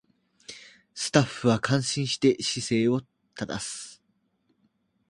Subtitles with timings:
[0.95, 3.03] スタッフは感心して姿勢を
[3.35, 4.01] 正す